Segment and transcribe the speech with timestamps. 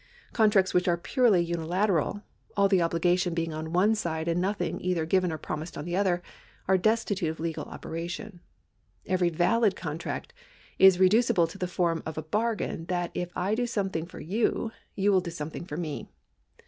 [0.33, 2.23] Contracts which are purely uni lateral,
[2.57, 5.95] all the obligation benig on one side, and nothing either given or promised on the
[5.95, 6.23] other,
[6.67, 8.39] are destitute of legal §121] TITLES 315 operation.
[9.13, 10.39] Every valid contract ^
[10.79, 14.71] is reducible to the form of a bargain that if I do something for you,
[14.95, 16.07] you will do some thing for mc.